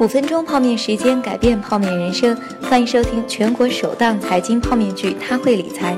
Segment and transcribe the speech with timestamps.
[0.00, 2.36] 五分钟泡面时间，改变泡面人生。
[2.62, 5.92] 欢迎收听全国首档财经泡面剧《他会理财》，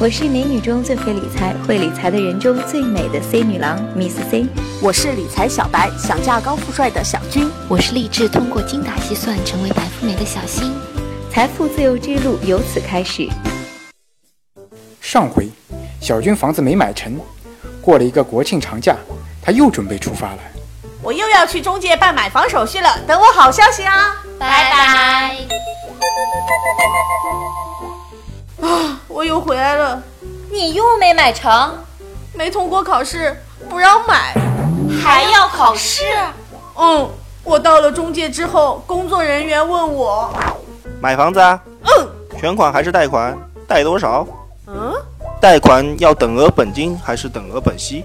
[0.00, 4.46] 我是美女中最会理财、会理财的人中最美的 C 女郎 Miss C。
[4.80, 7.46] 我是理财小白，想嫁高富帅的小军。
[7.68, 10.72] 我是立志通过精打细算成为白富美的小新。
[11.30, 13.28] 财富自由之路由此开始。
[15.02, 15.50] 上回，
[16.00, 17.20] 小军房子没买成，
[17.82, 18.96] 过了一个国庆长假，
[19.42, 20.38] 他又准备出发了。
[21.02, 24.14] 我又要去中介办买房手续了，等我好消息啊！
[24.38, 25.36] 拜拜。
[28.66, 30.00] 啊，我又回来了，
[30.50, 31.76] 你又没买成，
[32.32, 33.36] 没通过考试，
[33.68, 34.32] 不让买，
[35.02, 36.04] 还要考试？
[36.76, 37.10] 嗯，
[37.42, 40.32] 我到了中介之后，工作人员问我
[41.00, 41.60] 买房子啊？
[41.82, 43.36] 嗯，全款还是贷款？
[43.66, 44.24] 贷多少？
[44.68, 44.94] 嗯
[45.40, 48.04] 贷款要等额本金还是等额本息？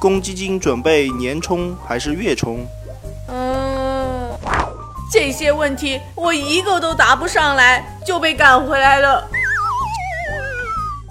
[0.00, 2.66] 嗯公积金准备年充还是月充？
[3.28, 4.30] 嗯，
[5.12, 9.28] 这些问题我一个都答不上来，就被赶回来了。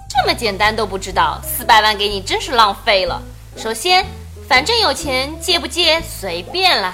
[0.08, 3.22] 这么简单都不知道，四百万给你真是浪费了。
[3.56, 4.04] 首先，
[4.48, 6.92] 反正有钱，借不借随便啦。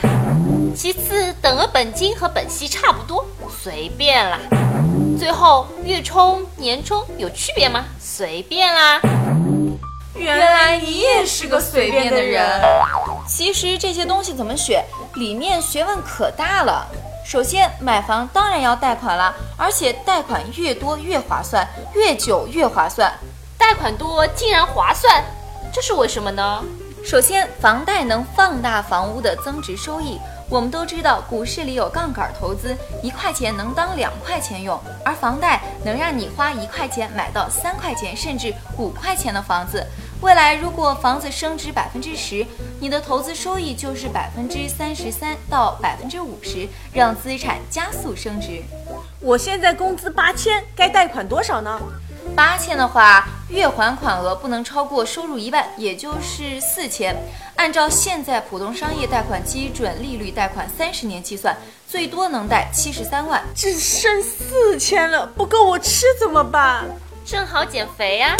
[0.76, 4.38] 其次，等额本金和本息差不多，随便啦。
[5.18, 7.86] 最后，月充、年充有区别吗？
[7.98, 9.00] 随便啦。
[10.16, 12.60] 原来你也是个随便的人。
[13.28, 16.86] 其实这些东西怎么选，里面学问可大了。
[17.24, 23.12] 首先，买房当然要贷款啦，而且贷款越多越划算，越久越划算。
[23.58, 25.24] 贷款多竟然划算，
[25.72, 26.62] 这是为什么呢？
[27.04, 30.18] 首先，房贷能放大房屋的增值收益。
[30.48, 39.84] 我们都知道，股市里有杠杆投资，一块钱能当两块钱用，而房贷能让你花一块钱买到三块钱甚至五块钱的房子。
[40.22, 42.46] 未来如果房子升值百分之十，
[42.80, 48.62] 你的投资收益就是百分之三十三到百分之五十，让资产加速升值。
[49.20, 51.78] 我现在工资八千，该贷款多少呢？
[52.34, 57.14] 八千的话，月还款额不能超过收入一万，也就是四千。
[57.54, 61.56] 按照现在普通商业贷款基准利率贷款三十年计算，
[61.88, 63.42] 最多能贷七十三万。
[63.54, 66.84] 只剩四千了，不够我吃怎么办？
[67.24, 68.36] 正好减肥啊！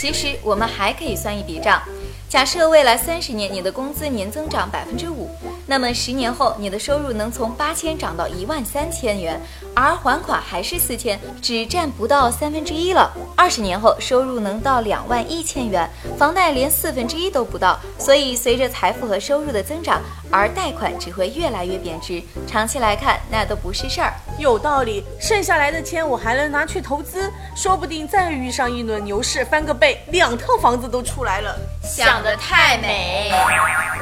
[0.00, 1.80] 其实我们还可以算一笔账。
[2.28, 5.28] 假设未来三十年你的工资年增长百分之五，
[5.66, 9.38] 那么十年后你的收入能从八千涨到一万三千元，
[9.74, 13.12] 而还款还是四千，只占不到三分之一了。
[13.36, 15.86] 二十年后收入能到两万一千元，
[16.16, 17.78] 房贷连四分之一都不到。
[17.98, 24.14] 所以随着财富和收入的增长，而贷款只会越来越贬值，长期来看那都不是事儿。
[24.38, 31.54] 有道理，剩下来的钱我还能拿去投资，说不定再遇上一轮牛市，翻个倍，两套房子都出来了。
[31.82, 33.30] 想得太美。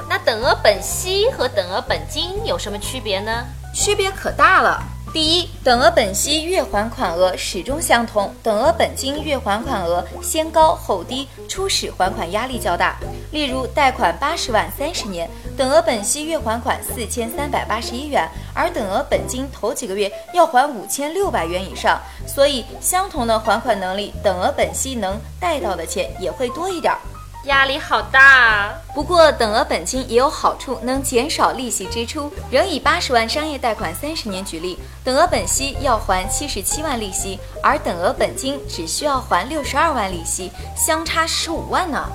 [0.08, 3.44] 那等额本息和等额本金有什么区别呢？
[3.74, 4.80] 区别可大了。
[5.12, 12.96] 第一，等额本息月还款额始终相同，等额本金月还款额先高后低，初始还款压力较大。
[13.32, 27.00] 例如，贷款八十万三十年，等额本息月还款四千三百八十一元，而等额本金头几个月要还五千六百元以上，所以相同的还款能力，等额本息能贷到的钱也会多一点儿。
[27.44, 28.74] 压力好大啊！
[28.94, 32.30] 不过，等额本金也有好处，能减少利息支出。
[32.50, 42.06] 仍以八十万商业贷款三十年举例，等额本息要还七十七万利息，而等额本金只需要还六十二万利息，相差十五万呢。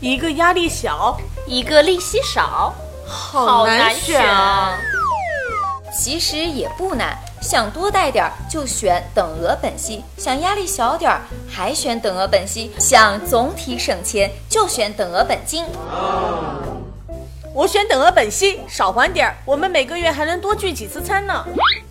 [0.00, 2.74] 一个压力小，一个利息少，
[3.06, 4.78] 好难选啊！
[5.98, 15.64] 其实也不难，想多贷点儿就选等额本息，想压力小点儿还选等额本息，想总体省钱就选等额本金。
[17.54, 21.44] 我选等额本息，少还点儿，我们每个月还能多聚几次餐呢。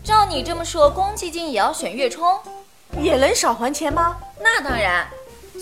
[0.04, 2.40] 照你这么说，公积金也要选月充？
[3.02, 4.18] 也能少还钱吗？
[4.40, 5.08] 那当然。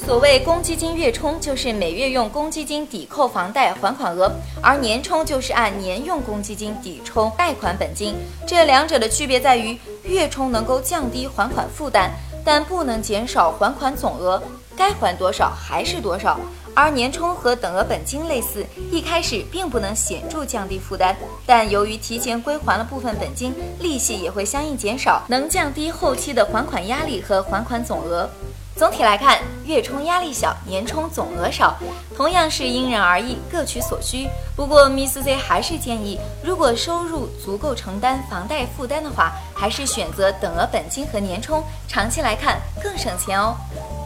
[0.05, 4.29] 所谓公积金月充，就是每月用公积金抵扣房贷还款额，
[4.61, 8.13] 而年充就是按年用公积金抵充贷款本金。
[8.45, 12.11] 这两者的区别在于，月充能够降低还款负担，
[12.43, 14.43] 但不能减少还款总额，
[14.75, 16.37] 该还多少还是多少。
[16.75, 28.29] 而年充和等额本金类似，一开始并不能显著降低负担，但由于提前归还了部分本金，利息也会相应减少，能降低后期的还款压力和还款总额。
[28.75, 31.77] 总体来看，月充压力小，年充总额少，
[32.17, 34.27] 同样是因人而异，各取所需。
[34.55, 43.55] 不过，Miss C 还是建议，如果收入足够承担房贷负担的话，还是选择等额本金和年充，长期来看更省钱哦。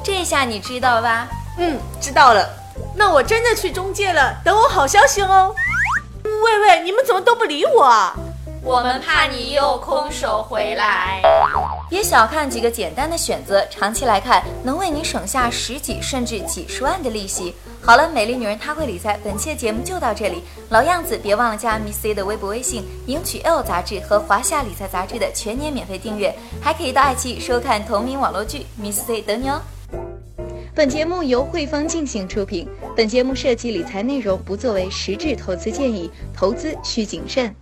[0.04, 1.28] 这下你知道了吧？
[1.58, 2.48] 嗯，知道了。
[2.94, 5.56] 那我真的去中介了，等我好消息哦。
[6.24, 8.14] 喂喂，你们怎么都不理我啊？
[8.68, 11.22] 我们怕你又空手回来。
[11.90, 17.56] 别小看几个简单的选择，长期来看能为你省下十几甚至几十万的利息。
[17.82, 20.44] 好了，美丽女人她会理财，本期的节目就到这里。
[20.68, 29.62] 老样子，别忘了加 Miss C 的微博、微信，赢取 L 杂志和华夏理财杂志的全年免费订阅，还可以到爱奇艺收看同名网络剧《Miss C》等你哦。
[30.76, 32.68] 本节目由汇丰进行出品，
[32.98, 37.56] 本节目涉及理财内容，不作为实质投资建议，投资需谨慎。